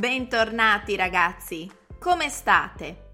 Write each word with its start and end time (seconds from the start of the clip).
Bentornati 0.00 0.96
ragazzi, 0.96 1.70
come 1.98 2.30
state? 2.30 3.08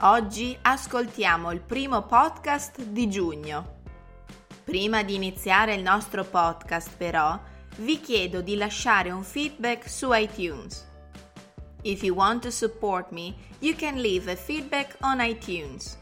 Oggi 0.00 0.54
ascoltiamo 0.60 1.50
il 1.52 1.62
primo 1.62 2.02
podcast 2.02 2.82
di 2.82 3.08
giugno. 3.08 3.84
Prima 4.62 5.02
di 5.02 5.14
iniziare 5.14 5.72
il 5.72 5.80
nostro 5.80 6.22
podcast 6.24 6.94
però 6.98 7.40
vi 7.78 7.98
chiedo 7.98 8.42
di 8.42 8.56
lasciare 8.56 9.10
un 9.10 9.22
feedback 9.22 9.88
su 9.88 10.12
iTunes. 10.12 10.86
If 11.80 12.02
you 12.02 12.14
want 12.14 12.42
to 12.42 12.50
support 12.50 13.10
me, 13.10 13.34
you 13.60 13.74
can 13.74 13.96
leave 13.96 14.30
a 14.30 14.36
feedback 14.36 14.98
on 15.00 15.22
iTunes. 15.22 15.98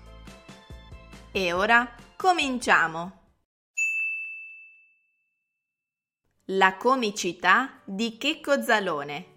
E 1.31 1.53
ora 1.53 1.89
cominciamo! 2.17 3.21
La 6.47 6.77
comicità 6.79 7.81
di 7.85 8.17
Checco 8.19 8.61
Zalone. 8.61 9.34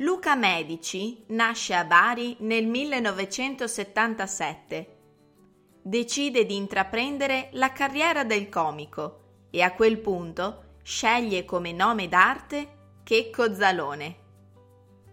Luca 0.00 0.36
Medici 0.36 1.24
nasce 1.30 1.74
a 1.74 1.84
Bari 1.84 2.36
nel 2.40 2.68
1977. 2.68 4.96
Decide 5.82 6.46
di 6.46 6.54
intraprendere 6.54 7.48
la 7.54 7.72
carriera 7.72 8.22
del 8.22 8.48
comico 8.48 9.48
e 9.50 9.60
a 9.60 9.72
quel 9.72 9.98
punto 9.98 10.76
sceglie 10.84 11.44
come 11.44 11.72
nome 11.72 12.06
d'arte 12.06 13.00
Checco 13.02 13.52
Zalone. 13.52 14.18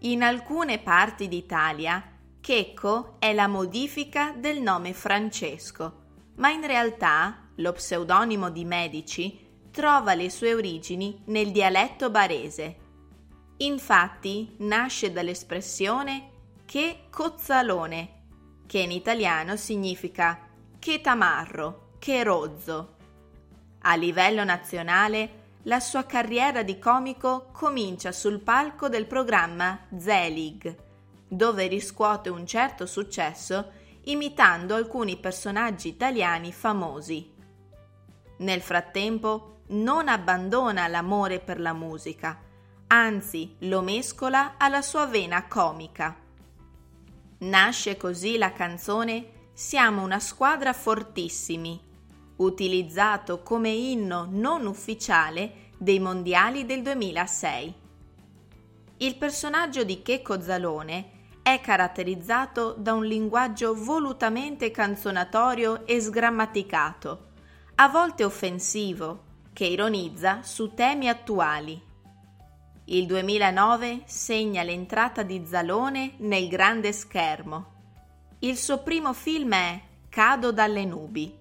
In 0.02 0.21
alcune 0.21 0.77
parti 0.77 1.27
d'Italia 1.27 2.20
Checco 2.39 3.16
è 3.17 3.33
la 3.33 3.47
modifica 3.47 4.36
del 4.38 4.61
nome 4.61 4.94
Francesco, 4.94 6.03
ma 6.36 6.52
in 6.52 6.63
realtà 6.63 7.49
lo 7.55 7.72
pseudonimo 7.72 8.52
di 8.52 8.66
Medici 8.66 9.47
trova 9.72 10.13
le 10.13 10.30
sue 10.30 10.53
origini 10.53 11.23
nel 11.25 11.50
dialetto 11.50 12.11
barese. 12.11 12.83
Infatti 13.58 14.53
nasce 14.59 15.14
dall'espressione 15.14 16.31
che 16.66 17.06
cozzalone, 17.09 18.23
che 18.67 18.80
in 18.80 18.92
italiano 18.92 19.56
significa 19.56 20.50
che 20.78 21.00
tamarro, 21.00 21.94
che 22.00 22.23
rozzo. 22.23 22.95
A 23.80 23.95
livello 23.95 24.44
nazionale 24.44 25.44
la 25.64 25.80
sua 25.80 26.06
carriera 26.06 26.64
di 26.64 26.78
comico 26.78 27.50
comincia 27.53 28.12
sul 28.12 28.39
palco 28.39 28.89
del 28.89 29.06
programma 29.06 29.88
Zelig, 29.97 30.75
dove 31.28 31.67
riscuote 31.67 32.30
un 32.30 32.45
certo 32.45 32.86
successo 32.86 33.72
imitando 34.03 34.75
alcuni 34.75 35.17
personaggi 35.17 35.88
italiani 35.88 36.52
famosi. 36.52 37.34
Nel 38.38 38.62
frattempo 38.62 39.62
non 39.67 40.09
abbandona 40.09 40.88
l'amore 40.88 41.40
per 41.40 41.59
la 41.59 41.73
musica, 41.73 42.44
anzi 42.88 43.55
lo 43.59 43.81
mescola 43.81 44.55
alla 44.58 44.81
sua 44.81 45.05
vena 45.05 45.47
comica. 45.47 46.16
Nasce 47.39 47.97
così 47.97 48.38
la 48.38 48.52
canzone 48.53 49.33
Siamo 49.58 50.03
una 50.03 50.19
squadra 50.19 50.73
fortissimi, 50.73 51.80
utilizzato 52.36 53.41
come 53.41 53.69
inno 53.69 54.28
non 54.30 54.66
ufficiale 54.66 55.69
dei 55.78 55.97
mondiali 55.97 56.66
del 56.66 56.81
2006. 56.81 57.73
Il 58.97 59.16
personaggio 59.16 59.86
di 59.86 60.02
Checco 60.02 60.41
Zalone 60.41 61.11
è 61.41 61.61
caratterizzato 61.61 62.75
da 62.78 62.91
un 62.91 63.06
linguaggio 63.06 63.73
volutamente 63.73 64.72
canzonatorio 64.72 65.86
e 65.86 66.02
sgrammaticato, 66.02 67.28
a 67.75 67.88
volte 67.88 68.25
offensivo, 68.25 69.23
che 69.53 69.67
ironizza 69.67 70.44
su 70.44 70.73
temi 70.73 71.08
attuali. 71.08 71.81
Il 72.88 73.07
2009 73.07 74.03
segna 74.06 74.62
l'entrata 74.62 75.23
di 75.23 75.44
Zalone 75.44 76.13
nel 76.18 76.47
grande 76.47 76.91
schermo. 76.91 77.73
Il 78.40 78.57
suo 78.57 78.84
primo 78.84 79.12
film 79.12 79.56
è 79.56 79.81
Cado 80.07 80.51
dalle 80.51 80.85
nubi, 80.85 81.35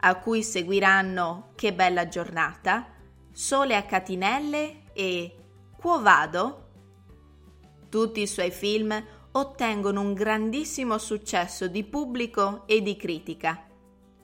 a 0.00 0.18
cui 0.18 0.42
seguiranno 0.42 1.52
Che 1.54 1.72
bella 1.72 2.08
giornata, 2.08 2.88
Sole 3.32 3.74
a 3.74 3.84
catinelle 3.84 4.92
e 4.92 5.34
Quo 5.78 6.02
vado? 6.02 6.68
Tutti 7.88 8.20
i 8.20 8.26
suoi 8.26 8.50
film 8.50 9.02
ottengono 9.32 9.98
un 9.98 10.12
grandissimo 10.12 10.98
successo 10.98 11.68
di 11.68 11.84
pubblico 11.84 12.64
e 12.66 12.82
di 12.82 12.96
critica. 12.96 13.66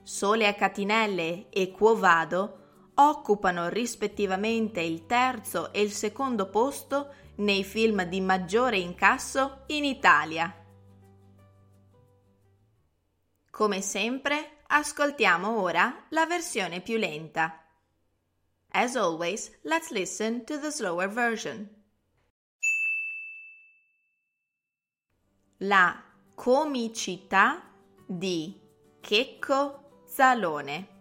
Sole 0.02 0.46
a 0.46 0.52
catinelle 0.52 1.48
e 1.48 1.70
Quo 1.70 1.96
vado 1.96 2.67
occupano 3.00 3.68
rispettivamente 3.68 4.80
il 4.80 5.06
terzo 5.06 5.72
e 5.72 5.82
il 5.82 5.92
secondo 5.92 6.48
posto 6.50 7.14
nei 7.36 7.64
film 7.64 8.02
di 8.04 8.20
maggiore 8.20 8.78
incasso 8.78 9.64
in 9.66 9.84
Italia. 9.84 10.52
Come 13.50 13.80
sempre, 13.80 14.62
ascoltiamo 14.66 15.60
ora 15.60 16.06
la 16.10 16.26
versione 16.26 16.80
più 16.80 16.96
lenta. 16.96 17.64
As 18.70 18.96
always, 18.96 19.50
let's 19.62 19.90
listen 19.90 20.44
to 20.44 20.58
the 20.58 20.70
slower 20.70 21.08
version. 21.08 21.76
La 25.58 26.00
comicità 26.34 27.62
di 28.06 28.60
Checco 29.00 30.04
Zalone. 30.06 30.97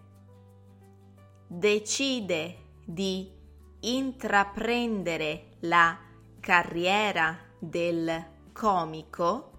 Decide 1.47 2.57
di 2.83 3.31
intraprendere 3.79 5.51
la 5.61 5.97
carriera 6.41 7.37
del 7.57 8.25
comico 8.51 9.51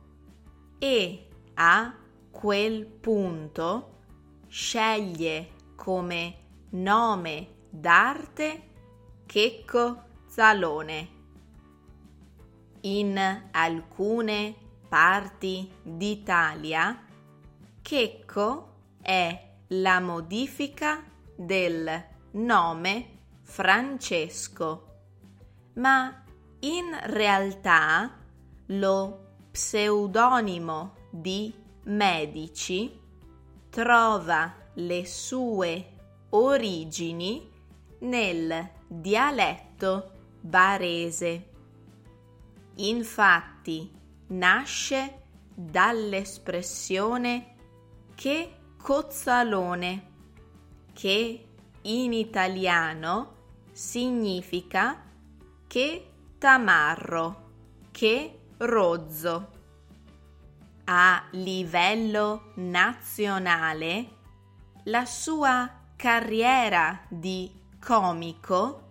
e 0.79 1.29
a 1.55 1.97
quel 2.31 2.85
punto 2.85 4.01
sceglie 4.49 5.49
come 5.77 6.37
nome 6.73 7.49
d'arte 7.71 8.69
Checco 9.25 10.13
salone. 10.35 11.09
In 12.81 13.17
alcune 13.53 14.57
parti 14.89 15.71
d'Italia, 15.81 17.07
Checco 17.81 18.73
è 19.01 19.51
la 19.69 20.01
modifica 20.01 21.05
del 21.37 22.05
nome 22.33 23.19
Francesco, 23.43 24.95
ma 25.75 26.25
in 26.61 26.99
realtà 27.05 28.19
lo 28.67 29.37
pseudonimo 29.53 30.95
di 31.11 31.55
Medici 31.85 33.01
trova 33.71 34.53
le 34.75 35.07
sue 35.07 35.93
origini 36.31 37.49
nel 38.01 38.71
dialetto 38.89 40.14
barese. 40.45 41.49
Infatti 42.75 43.91
nasce 44.27 45.23
dall'espressione 45.55 47.55
che 48.15 48.57
cozzalone, 48.77 50.11
che 50.93 51.47
in 51.81 52.13
italiano 52.13 53.37
significa 53.73 55.03
che 55.67 56.11
tamarro, 56.37 57.53
che 57.91 58.41
rozzo. 58.59 59.49
A 60.85 61.25
livello 61.31 62.53
nazionale 62.57 64.09
la 64.85 65.07
sua 65.07 65.71
carriera 65.97 67.01
di 67.09 67.51
comico 67.81 68.85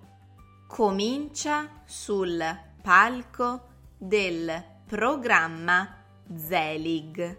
comincia 0.74 1.84
sul 1.86 2.44
palco 2.82 3.68
del 3.96 4.66
programma 4.88 6.04
Zelig, 6.36 7.38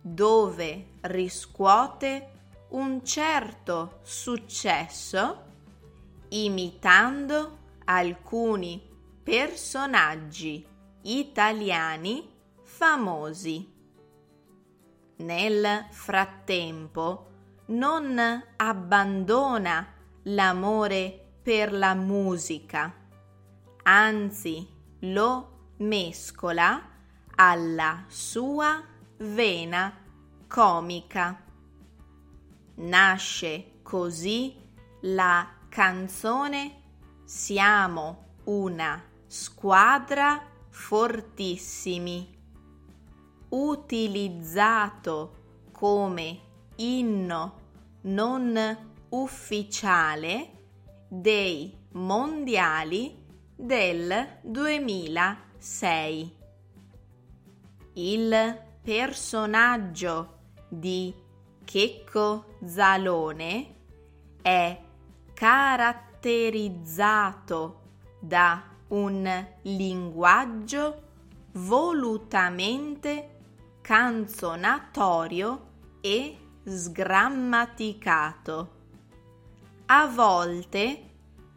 dove 0.00 0.94
riscuote 1.02 2.30
un 2.70 3.04
certo 3.04 4.00
successo 4.02 5.44
imitando 6.30 7.58
alcuni 7.84 8.82
personaggi 9.22 10.66
italiani 11.02 12.28
famosi. 12.64 13.74
Nel 15.18 15.86
frattempo 15.90 17.26
non 17.66 18.42
abbandona 18.56 19.86
l'amore 20.24 21.25
per 21.46 21.72
la 21.72 21.94
musica, 21.94 22.92
anzi 23.84 24.68
lo 25.02 25.74
mescola 25.76 26.82
alla 27.36 28.02
sua 28.08 28.82
vena 29.18 29.96
comica. 30.48 31.40
Nasce 32.74 33.74
così 33.82 34.56
la 35.02 35.48
canzone 35.68 36.82
Siamo 37.22 38.38
una 38.46 39.00
squadra 39.28 40.44
fortissimi, 40.68 42.36
utilizzato 43.50 45.36
come 45.70 46.40
inno 46.74 47.60
non 48.00 48.78
ufficiale 49.10 50.55
dei 51.20 51.72
mondiali 51.92 53.24
del 53.54 54.38
2006. 54.42 56.36
Il 57.94 58.60
personaggio 58.82 60.34
di 60.68 61.14
Checco 61.64 62.58
Zalone 62.64 63.74
è 64.42 64.78
caratterizzato 65.32 67.80
da 68.20 68.62
un 68.88 69.46
linguaggio 69.62 71.02
volutamente 71.52 73.30
canzonatorio 73.80 75.68
e 76.00 76.36
sgrammaticato, 76.64 78.75
a 79.86 80.06
volte 80.06 81.02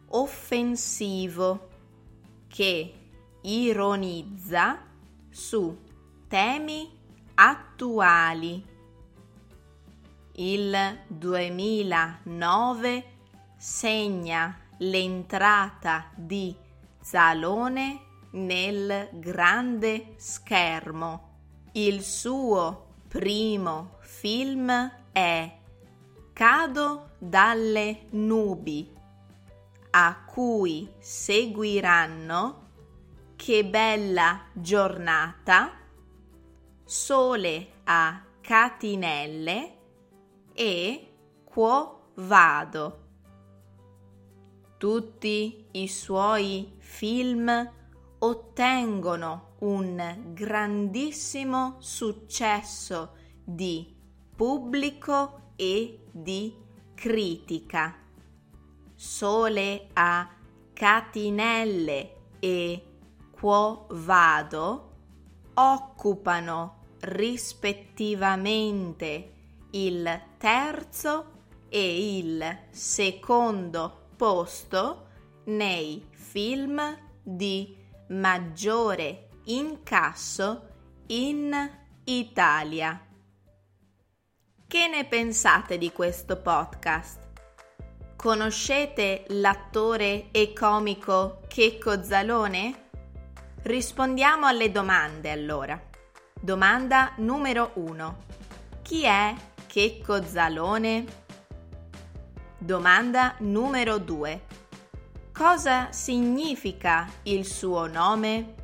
offensivo, 0.08 1.68
che 2.48 2.94
ironizza 3.42 4.78
su 5.30 5.76
temi 6.28 6.90
attuali. 7.34 8.64
Il 10.32 10.98
2009 11.06 13.04
segna 13.56 14.58
l'entrata 14.78 16.10
di 16.14 16.54
Zalone 17.00 18.00
nel 18.32 19.08
grande 19.12 20.14
schermo. 20.16 21.28
Il 21.72 22.02
suo 22.02 22.94
primo 23.08 23.96
film 24.00 24.70
è 25.12 25.59
Cado 26.40 27.10
dalle 27.18 28.06
nubi, 28.12 28.90
a 29.90 30.24
cui 30.24 30.90
seguiranno 30.98 32.68
Che 33.36 33.64
bella 33.66 34.44
giornata, 34.54 35.70
Sole 36.82 37.72
a 37.84 38.24
catinelle 38.40 39.76
e 40.54 41.12
Quo 41.44 42.12
vado. 42.14 43.00
Tutti 44.78 45.66
i 45.72 45.88
suoi 45.88 46.74
film 46.78 47.70
ottengono 48.18 49.56
un 49.58 50.32
grandissimo 50.32 51.76
successo 51.80 53.14
di 53.44 53.94
pubblico 54.34 55.49
e 55.60 56.00
di 56.10 56.56
critica. 56.94 57.94
Sole 58.94 59.88
a 59.92 60.26
catinelle 60.72 62.16
e 62.40 62.84
quo 63.30 63.86
vado 63.90 64.92
occupano 65.52 66.78
rispettivamente 67.00 69.34
il 69.72 70.22
terzo 70.38 71.32
e 71.68 72.16
il 72.18 72.58
secondo 72.70 74.06
posto 74.16 75.08
nei 75.44 76.06
film 76.10 76.80
di 77.22 77.76
maggiore 78.08 79.28
incasso 79.44 80.68
in 81.08 81.70
Italia. 82.04 83.04
Che 84.70 84.86
ne 84.86 85.04
pensate 85.04 85.78
di 85.78 85.90
questo 85.90 86.36
podcast? 86.36 87.18
Conoscete 88.14 89.24
l'attore 89.30 90.30
e 90.30 90.52
comico 90.52 91.40
Checco 91.48 92.04
Zalone? 92.04 92.90
Rispondiamo 93.62 94.46
alle 94.46 94.70
domande 94.70 95.32
allora. 95.32 95.76
Domanda 96.40 97.14
numero 97.16 97.72
1. 97.74 98.18
Chi 98.82 99.02
è 99.02 99.34
Checco 99.66 100.22
Zalone? 100.22 101.04
Domanda 102.56 103.34
numero 103.38 103.98
2. 103.98 104.42
Cosa 105.32 105.90
significa 105.90 107.08
il 107.24 107.44
suo 107.44 107.88
nome? 107.88 108.54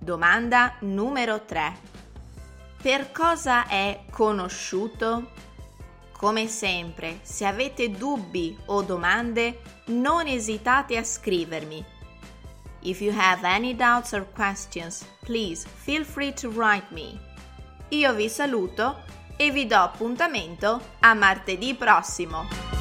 Domanda 0.00 0.74
numero 0.80 1.44
3. 1.44 1.90
Per 2.82 3.12
cosa 3.12 3.68
è 3.68 4.06
conosciuto? 4.10 5.30
Come 6.10 6.48
sempre, 6.48 7.20
se 7.22 7.46
avete 7.46 7.92
dubbi 7.92 8.58
o 8.66 8.82
domande, 8.82 9.60
non 9.86 10.26
esitate 10.26 10.96
a 10.96 11.04
scrivermi. 11.04 11.84
If 12.80 13.00
you 13.00 13.12
have 13.16 13.46
any 13.46 13.76
doubts 13.76 14.12
or 14.12 14.26
questions, 14.34 15.06
please 15.20 15.64
feel 15.64 16.04
free 16.04 16.32
to 16.32 16.50
write 16.50 16.86
me. 16.90 17.16
Io 17.90 18.12
vi 18.14 18.28
saluto 18.28 19.04
e 19.36 19.52
vi 19.52 19.64
do 19.64 19.76
appuntamento 19.76 20.80
a 20.98 21.14
martedì 21.14 21.76
prossimo. 21.76 22.71